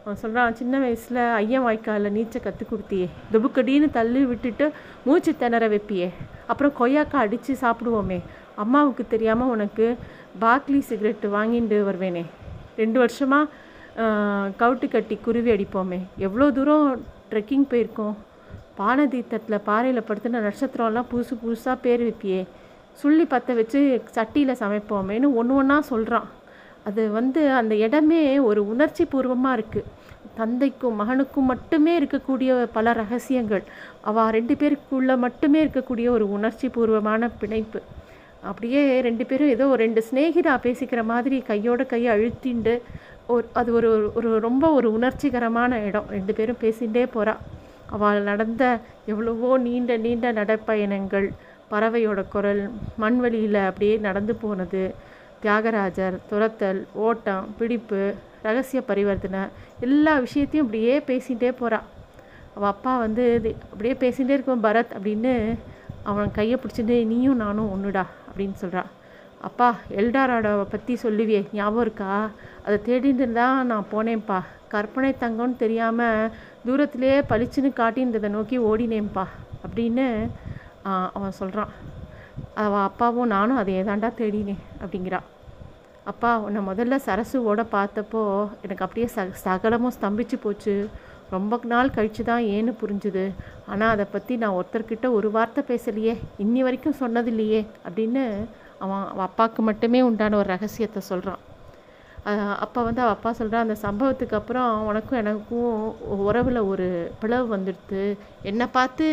அவன் 0.06 0.20
சொல்கிறான் 0.22 0.56
சின்ன 0.58 0.74
வயசில் 0.82 1.18
ஐயன் 1.38 1.62
வாய்க்காலில் 1.66 2.12
நீச்சல் 2.16 2.42
கற்றுக் 2.42 2.68
கொடுத்தியே. 2.72 3.06
துபுக்கடின்னு 3.32 3.88
தள்ளி 3.96 4.20
விட்டுட்டு 4.30 4.66
மூச்சு 5.06 5.32
திணற 5.40 5.64
வைப்பியே. 5.72 6.08
அப்புறம் 6.50 6.74
கொய்யாக்காய் 6.80 7.24
அடித்து 7.24 7.54
சாப்பிடுவோமே. 7.62 8.18
அம்மாவுக்கு 8.64 9.04
தெரியாமல் 9.14 9.50
உனக்கு 9.54 9.86
பாக்லி 10.44 10.80
சிகரெட்டு 10.90 11.30
வாங்கிட்டு 11.34 11.80
வருவேனே. 11.88 12.22
ரெண்டு 12.82 13.00
வருஷமாக 13.04 13.50
கவுட்டு 14.62 14.88
கட்டி 14.94 15.18
குருவி 15.26 15.52
அடிப்போமே. 15.56 16.00
எவ்வளோ 16.26 16.48
தூரம் 16.60 16.86
ட்ரெக்கிங் 17.32 17.66
போயிருக்கோம். 17.72 18.14
பானதீத்தத்தில் 18.80 19.64
பாறையில் 19.70 20.06
படுத்துன 20.10 20.44
நட்சத்திரம்லாம் 20.48 21.10
புதுசு 21.12 21.34
புதுசாக 21.44 21.76
பேர் 21.86 22.06
வைப்பியே. 22.08 22.40
சுள்ளி 23.02 23.26
பற்ற 23.34 23.60
வச்சு 23.60 23.80
சட்டியில் 24.16 24.60
சமைப்போமேன்னு 24.64 25.34
ஒன்று 25.40 25.60
ஒன்றா 25.60 25.80
சொல்கிறான் 25.92 26.28
அது 26.88 27.02
வந்து 27.18 27.40
அந்த 27.60 27.74
இடமே 27.84 28.24
ஒரு 28.48 28.60
உணர்ச்சி 28.72 29.04
பூர்வமாக 29.12 29.56
இருக்குது 29.58 29.88
தந்தைக்கும் 30.38 30.98
மகனுக்கும் 31.00 31.50
மட்டுமே 31.52 31.92
இருக்கக்கூடிய 32.00 32.50
பல 32.76 32.92
ரகசியங்கள். 33.02 33.64
அவள் 34.10 34.32
ரெண்டு 34.36 34.54
பேருக்குள்ளே 34.60 35.14
மட்டுமே 35.24 35.58
இருக்கக்கூடிய 35.64 36.08
ஒரு 36.16 36.26
உணர்ச்சி 36.36 36.68
பூர்வமான 36.76 37.30
பிணைப்பு. 37.40 37.80
அப்படியே 38.50 38.82
ரெண்டு 39.08 39.24
பேரும் 39.30 39.52
ஏதோ 39.54 39.64
ஒரு 39.74 39.80
ரெண்டு 39.84 40.00
ஸ்நேகிதா 40.08 40.54
பேசிக்கிற 40.66 41.00
மாதிரி 41.12 41.38
கையோட 41.50 41.84
கையை 41.92 42.10
அழுத்திண்டு 42.16 42.74
ஒரு 43.34 43.46
அது 43.60 43.70
ஒரு 43.78 43.90
ஒரு 44.18 44.28
ரொம்ப 44.46 44.64
ஒரு 44.78 44.88
உணர்ச்சிகரமான 44.98 45.78
இடம். 45.86 46.10
ரெண்டு 46.16 46.32
பேரும் 46.38 46.62
பேசிகிட்டே 46.64 47.04
போகிறா 47.14 47.34
அவள் 47.96 48.20
நடந்த 48.30 48.62
எவ்வளவோ 49.12 49.50
நீண்ட 49.66 49.96
நீண்ட 50.04 50.26
நடைப்பயணங்கள். 50.38 51.28
பறவையோட 51.70 52.20
குரல் 52.34 52.62
மண்வெளியில் 53.02 53.60
அப்படியே 53.68 53.94
நடந்து 54.06 54.34
போனது. 54.42 54.82
தியாகராஜர் 55.42 56.16
துரத்தல் 56.30 56.80
ஓட்டம் 57.06 57.48
பிடிப்பு 57.58 58.02
ரகசிய 58.46 58.80
பரிவர்த்தனை 58.90 59.42
எல்லா 59.86 60.14
விஷயத்தையும் 60.26 60.66
அப்படியே 60.66 60.94
பேசிகிட்டே 61.10 61.50
போகிறான் 61.60 61.86
அவள் 62.54 62.72
அப்பா 62.74 62.92
வந்து 63.04 63.24
அப்படியே 63.72 63.94
பேசிகிட்டே 64.02 64.36
இருக்கும் 64.36 64.64
பரத் 64.66 64.94
அப்படின்னு 64.96 65.32
அவன் 66.10 66.36
கையை 66.38 66.56
பிடிச்சிட்டு 66.60 66.96
நீயும் 67.12 67.42
நானும் 67.44 67.72
ஒன்றுடா 67.74 68.04
அப்படின்னு 68.28 68.56
சொல்கிறான் 68.62 68.90
அப்பா 69.48 69.68
எல்டாராடாவை 70.00 70.64
பற்றி 70.70 70.92
சொல்லுவியே 71.02 71.40
ஞாபகம் 71.56 71.84
இருக்கா? 71.86 72.12
அதை 72.64 72.76
தேடிட்டு 72.86 73.26
தான் 73.32 73.58
நான் 73.70 73.90
போனேன்ப்பா. 73.92 74.38
கற்பனை 74.72 75.10
தங்கம்னு 75.20 75.60
தெரியாமல் 75.62 76.30
தூரத்திலே 76.66 77.12
பளிச்சுன்னு 77.30 77.70
காட்டின்றதை 77.80 78.28
நோக்கி 78.36 78.58
ஓடினேன்ப்பா 78.70 79.24
அப்படின்னு 79.66 80.06
அவன் 81.16 81.38
சொல்கிறான் 81.40 81.72
அவள் 82.64 82.86
அப்பாவும் 82.88 83.32
நானும் 83.36 83.60
அதை 83.60 83.74
ஏதாண்டா 83.82 84.10
தேடினேன் 84.20 84.62
அப்படிங்கிறா. 84.82 85.20
அப்பா 86.10 86.30
உன்னை 86.46 86.60
முதல்ல 86.68 86.96
சரசுவோட 87.06 87.60
பார்த்தப்போ 87.72 88.22
எனக்கு 88.64 88.84
அப்படியே 88.84 89.06
ச 89.14 89.22
சகலமும் 89.44 89.94
ஸ்தம்பிச்சு 89.96 90.36
போச்சு. 90.44 90.74
ரொம்ப 91.30 91.58
நாள் 91.72 91.94
கழித்து 91.96 92.22
தான் 92.24 92.44
ஏன்னு 92.56 92.72
புரிஞ்சுது. 92.82 93.24
ஆனால் 93.70 93.92
அதை 93.94 94.04
பற்றி 94.12 94.34
நான் 94.42 94.56
ஒருத்தர்கிட்ட 94.58 95.06
ஒரு 95.18 95.28
வார்த்தை 95.30 95.62
பேசலையே 95.70 96.14
இன்னி 96.44 96.60
வரைக்கும் 96.66 97.00
சொன்னதில்லையே 97.00 97.60
அப்படின்னு 97.86 98.22
அவன் 98.84 99.04
அவன் 99.10 99.26
அப்பாவுக்கு 99.28 99.60
மட்டுமே 99.62 100.00
உண்டான 100.02 100.36
ஒரு 100.36 100.48
ரகசியத்தை 100.54 101.02
சொல்கிறான் 101.10 101.42
அப்போ 102.64 102.80
வந்து 102.82 103.02
அவள் 103.02 103.16
அப்பா 103.16 103.30
சொல்கிறான் 103.32 103.64
அந்த 103.66 103.76
சம்பவத்துக்கு 103.82 104.38
அப்புறம் 104.38 104.70
உனக்கும் 104.88 105.20
எனக்கும் 105.22 105.74
உறவில் 106.26 106.60
ஒரு 106.72 106.86
பிளவு 107.20 107.46
வந்துடுது 107.56 108.02
என்னை 108.42 108.66
பார்த்து 108.72 109.06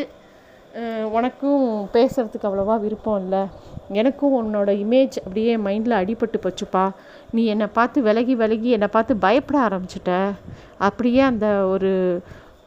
உனக்கும் 1.12 1.90
பேசுகிறதுக்கு 1.94 2.48
அவ்வளோவா 2.50 2.80
விருப்பம் 2.80 3.20
இல்லை. 3.22 3.42
எனக்கும் 3.90 4.34
உன்னோட 4.40 4.70
இமேஜ் 4.84 5.18
அப்படியே 5.18 5.58
மைண்டில் 5.58 5.98
அடிபட்டு 6.02 6.38
போச்சுப்பா. 6.44 6.92
நீ 7.32 7.46
என்னை 7.46 7.68
பார்த்து 7.68 8.02
விலகி 8.02 8.36
விலகி 8.36 8.70
என்னை 8.70 8.88
பார்த்து 8.88 9.16
பயப்பட 9.16 9.60
ஆரம்பிச்சிட்ட. 9.68 10.32
அப்படியே 10.78 11.20
அந்த 11.20 11.48
ஒரு 11.66 12.22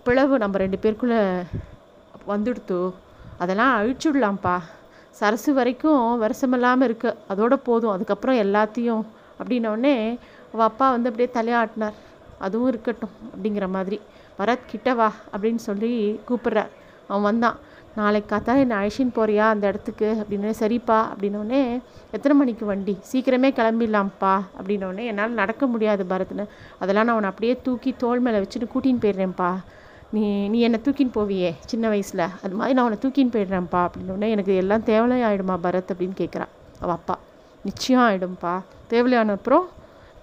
பிளவு 0.04 0.38
நம்ம 0.38 0.56
ரெண்டு 0.56 0.78
பேருக்குள்ளே 0.82 1.42
வந்துடுத்து. 2.28 2.92
அதெல்லாம் 3.38 3.74
அழிச்சுடலாம்ப்பா 3.78 4.56
சரசு 5.10 5.54
வரைக்கும் 5.54 6.22
வருஷமில்லாமல் 6.22 6.82
இருக்கு. 6.82 7.16
அதோட 7.28 7.54
போதும். 7.54 7.90
அதுக்கப்புறம் 7.90 8.36
எல்லாத்தையும் 8.36 9.04
அப்படின்னோடனே 9.38 10.18
அவள் 10.52 10.66
அப்பா 10.66 10.90
வந்து 10.90 11.10
அப்படியே 11.10 11.30
தலையாட்டினார். 11.34 11.96
அதுவும் 12.38 12.68
இருக்கட்டும் 12.68 13.14
அப்படிங்கிற 13.34 13.68
மாதிரி. 13.68 14.00
பரத் 14.38 14.70
கிட்ட 14.70 14.94
வா 14.94 15.12
அப்படின்னு 15.32 15.62
சொல்லி 15.70 16.20
கூப்பிட்றார். 16.28 16.72
அவன் 17.08 17.22
வந்தான். 17.22 17.56
நாளைக்கு 17.96 18.28
காத்தா 18.32 18.52
என்னை 18.62 18.76
அழைச்சின்னு 18.76 19.14
போறியா 19.18 19.44
அந்த 19.54 19.66
இடத்துக்கு 19.66 20.08
அப்படின்னு 20.20 20.50
சரிப்பா 20.60 20.98
அப்படின்னோடனே 21.12 21.60
எத்தனை 22.10 22.34
மணிக்கு 22.38 22.64
வண்டி? 22.66 22.94
சீக்கிரமே 23.12 23.50
கிளம்பிடலாம்ப்பா 23.58 24.34
அப்படின்னோடனே 24.58 25.04
என்னால் 25.04 25.38
நடக்க 25.40 25.66
முடியாது 25.66 26.04
பரத்னு. 26.10 26.44
அதெல்லாம் 26.78 27.06
நான் 27.06 27.14
உன்னை 27.14 27.30
அப்படியே 27.30 27.60
தூக்கி 27.62 27.94
தோல் 27.98 28.20
மேலே 28.20 28.38
வச்சுட்டு 28.38 28.68
கூட்டின்னு 28.74 29.02
போயிடுறேன்ப்பா. 29.04 29.50
நீ 30.10 30.48
நீ 30.48 30.58
என்னை 30.60 30.80
தூக்கின்னு 30.84 31.14
போவியே 31.14 31.50
சின்ன 31.66 31.88
வயசில். 31.88 32.24
அது 32.42 32.54
மாதிரி 32.54 32.76
நான் 32.78 32.86
உன்னை 32.88 33.00
தூக்கின்னு 33.04 33.34
போயிடுறேன்ப்பா 33.36 33.80
அப்படின்னோடனே 33.86 34.28
எனக்கு 34.28 34.54
எல்லாம் 34.56 34.86
தேவையாயிடுமா 34.90 35.56
ஆகிடுமா 35.56 35.56
பரத் 35.66 35.92
அப்படின்னு 35.92 36.18
கேட்குறான் 36.22 36.52
அவள் 36.80 36.94
அப்பா 36.94 37.18
நிச்சயம் 37.64 38.02
ஆகிடும்ப்பா 38.02 38.54
தேவையான 38.86 39.32
அப்புறம் 39.32 39.66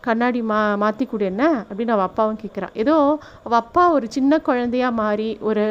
கண்ணாடி 0.04 0.42
மா 0.42 0.76
மாற்றி 0.76 1.06
கொடு 1.06 1.26
என்ன? 1.26 1.44
அப்படின்னு 1.70 1.88
அவள் 1.88 2.08
அப்பாவும் 2.08 2.40
கேட்குறான் 2.44 2.74
ஏதோ 2.74 2.96
அவள் 3.44 3.60
அப்பா 3.60 3.92
ஒரு 3.92 4.08
சின்ன 4.10 4.40
குழந்தையாக 4.40 4.92
மாறி 4.92 5.38
ஒரு 5.42 5.66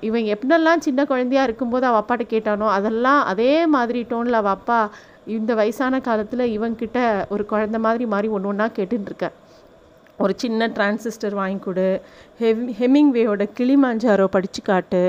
இவன் 0.00 0.30
எப்படிலாம் 0.34 0.78
சின்ன 0.78 1.04
குழந்தையா 1.04 1.42
இருக்கும்போது 1.42 1.86
அவள் 1.86 2.02
அப்பாட்ட 2.02 2.26
கேட்டானோ 2.30 2.68
அதெல்லாம் 2.68 3.24
அதே 3.24 3.66
மாதிரி 3.66 4.06
டோனில் 4.10 4.32
அவள் 4.32 4.50
அப்பா 4.50 4.78
இந்த 5.26 5.54
வயசான 5.54 6.00
காலத்தில் 6.00 6.52
இவன்கிட்ட 6.52 6.98
ஒரு 7.28 7.46
குழந்த 7.50 7.78
மாதிரி 7.78 8.06
மாறி 8.06 8.28
ஒன்று 8.28 8.48
ஒன்றா 8.48 8.68
கேட்டுருக்க 8.76 9.28
ஒரு 10.18 10.32
சின்ன 10.36 10.68
டிரான்சிஸ்டர் 10.68 11.34
வாங்கி 11.34 11.58
கொடு 11.58 11.88
ஹெவ் 12.40 12.62
ஹெமிங்வேயோட 12.80 13.44
கிளிமாஞ்சாரோ 13.58 14.24
படித்து 14.26 14.62
காட்டு 14.62 15.02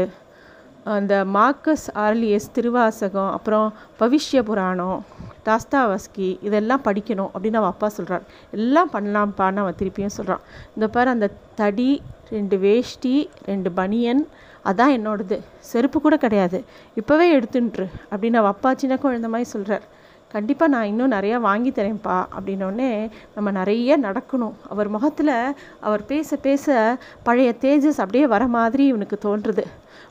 அந்த 0.90 1.26
மார்க்கஸ் 1.34 1.88
ஆர்லியஸ் 1.98 2.52
திருவாசகம் 2.52 3.32
அப்புறம் 3.32 3.68
பவிஷ்ய 4.00 4.42
புராணம் 4.44 5.00
தாஸ்தாவஸ்கி 5.48 6.28
இதெல்லாம் 6.42 6.84
படிக்கணும் 6.84 7.32
அப்படின்னு 7.34 7.60
அவள் 7.62 7.74
அப்பா 7.74 7.90
சொல்கிறார் 7.90 8.26
எல்லாம் 8.52 8.92
பண்ணலாம்ப்பான்னு 8.94 9.64
அவன் 9.64 9.80
திருப்பியும் 9.80 10.16
சொல்கிறான் 10.18 10.44
இந்த 10.76 10.88
பாரு 10.88 11.10
அந்த 11.10 11.30
தடி 11.56 11.92
ரெண்டு 12.30 12.58
வேஷ்டி 12.58 13.16
ரெண்டு 13.46 13.72
பனியன் 13.72 14.28
அதான் 14.70 14.96
என்னோடது. 14.96 15.36
செருப்பு 15.60 15.98
கூட 16.02 16.16
கிடையாது. 16.18 16.60
இப்போவே 16.96 17.28
எடுத்துன்ட்ரு 17.38 17.86
அப்படின்னு 18.12 18.40
அவள் 18.42 18.54
அப்பா 18.56 18.74
சின்ன 18.74 18.96
குழந்த 18.96 19.30
மாதிரி 19.34 19.50
சொல்கிறார் 19.50 19.86
கண்டிப்பாக 20.32 20.72
நான் 20.72 20.86
இன்னும் 20.86 21.12
நிறையா 21.12 21.38
வாங்கி 21.40 21.70
தரேன்ப்பா 21.70 22.16
அப்படின்னோடனே 22.38 22.90
நம்ம 23.36 23.52
நிறைய 23.52 24.00
நடக்கணும். 24.00 24.56
அவர் 24.70 24.88
முகத்தில் 24.88 25.56
அவர் 25.80 26.06
பேச 26.06 26.36
பேச 26.36 26.98
பழைய 27.24 27.54
தேஜஸ் 27.62 28.04
அப்படியே 28.04 28.28
வர 28.28 28.48
மாதிரி 28.48 28.86
இவனுக்கு 28.86 29.18
தோன்றுறது 29.26 29.64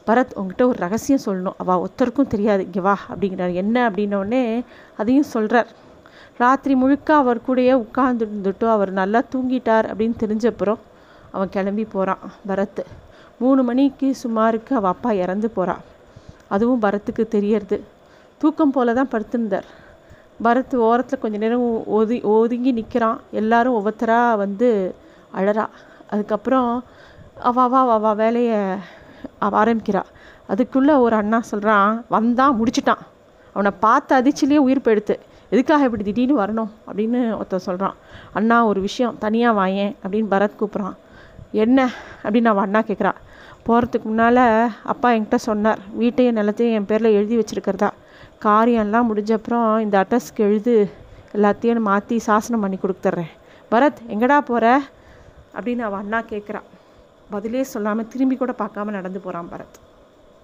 பரத் 0.06 0.34
உங்ககிட்ட 0.34 0.66
ஒரு 0.66 0.78
ரகசியம் 0.78 1.24
சொல்லணும். 1.26 1.56
அவள் 1.62 1.82
ஒருத்தருக்கும் 1.84 2.32
தெரியாது. 2.34 2.62
இங்கே 2.64 2.80
வா 2.80 2.94
அப்படிங்கிறார். 3.12 3.54
என்ன 3.62 3.76
அப்படின்னோடனே 3.90 4.42
அதையும் 4.96 5.30
சொல்கிறார் 5.34 5.70
ராத்திரி 6.38 6.74
முழுக்க 6.74 7.08
அவர் 7.14 7.44
கூடயே 7.46 7.74
உட்கார்ந்துருந்துட்டோ 7.84 8.66
அவர் 8.68 8.90
நல்லா 8.92 9.20
தூங்கிட்டார் 9.32 9.86
அப்படின்னு 9.90 10.16
தெரிஞ்சப்புறம் 10.22 10.80
அவன் 11.30 11.48
கிளம்பி 11.48 11.84
போகிறான் 11.84 12.18
பரத். 12.48 12.82
மூணு 13.38 13.62
மணிக்கு 13.62 14.08
சுமாருக்கு 14.22 14.72
அவள் 14.78 14.92
அப்பா 14.94 15.10
இறந்து 15.12 15.50
போகிறான் 15.50 15.82
அதுவும் 16.48 16.82
பரத்துக்கு 16.82 17.24
தெரியறது. 17.28 17.78
தூக்கம் 18.38 18.74
போல 18.74 18.94
தான் 18.94 19.12
படுத்திருந்தார். 19.12 19.66
பரத் 20.44 20.76
ஓரத்தில் 20.88 21.18
கொஞ்ச 21.18 21.36
நேரம் 21.38 21.66
ஒதி 21.98 22.16
ஒதுங்கி 22.20 22.72
நிற்கிறான் 22.78 23.20
எல்லாரும் 23.30 23.76
ஒவ்வொருத்தராக 23.78 24.36
வந்து 24.36 24.68
அழறா. 25.36 25.66
அதுக்கப்புறம் 26.10 26.70
அவ 27.48 27.62
அவா 27.62 27.80
அவ 27.94 28.14
வேலையை 28.14 28.58
ஆரம்பிக்கிறா. 29.40 30.02
அதுக்குள்ளே 30.46 30.92
ஒரு 30.92 31.16
அண்ணா 31.16 31.40
சொல்கிறான் 31.40 32.04
வந்தான் 32.08 32.62
முடிச்சிட்டான். 32.62 32.98
அவனை 33.52 33.70
பார்த்த 33.80 34.22
அதிர்ச்சிலேயே 34.22 34.56
உயிர் 34.56 34.80
போயிடுத்து. 34.80 35.16
எதுக்காக 35.50 35.84
இப்படி 35.84 36.02
திடீர்னு 36.02 36.40
வரணும்? 36.40 36.68
அப்படின்னு 36.86 37.34
ஒருத்தன் 37.34 37.58
சொல்கிறான் 37.58 37.94
அண்ணா 38.32 38.64
ஒரு 38.64 38.80
விஷயம். 38.80 39.18
தனியாக 39.18 39.66
வாயேன் 39.66 39.94
அப்படின்னு 40.08 40.26
பரத் 40.30 40.50
கூப்பிட்றான். 40.60 40.94
என்ன? 41.52 41.90
அப்படின்னு 42.22 42.44
அவன் 42.44 42.64
அண்ணா 42.64 42.80
கேட்குறா 42.80 43.12
போகிறதுக்கு 43.66 44.02
முன்னால் 44.02 44.70
அப்பா 44.84 45.10
என்கிட்ட 45.10 45.34
சொன்னார். 45.34 45.78
வீட்டையும் 45.94 46.36
நிலத்தையும் 46.36 46.72
என் 46.72 46.86
பேரில் 46.86 47.12
எழுதி 47.12 47.38
வச்சுருக்கிறதா. 47.38 47.90
காரியம்லாம் 48.44 49.06
முடிஞ்சப்புறம் 49.14 49.80
இந்த 49.80 50.06
அட்ரஸ்க்கு 50.08 50.36
எழுது. 50.36 51.04
எல்லாத்தையும் 51.34 51.80
மாற்றி 51.80 52.18
சாசனம் 52.18 52.60
பண்ணி 52.60 52.78
கொடுத்துட்றேன் 52.82 53.30
பரத் 53.70 53.96
எங்கடா 54.08 54.38
போகிற 54.38 54.80
அப்படின்னு 55.54 55.78
அவன் 55.78 56.00
அண்ணா 56.00 56.20
கேட்குறான் 56.20 56.62
பதிலே 57.34 57.62
சொல்லாமல் 57.72 58.08
திரும்பி 58.12 58.36
கூட 58.36 58.52
பார்க்காம 58.58 58.94
நடந்து 58.98 59.20
போகிறான் 59.20 59.50
பரத். 59.52 59.76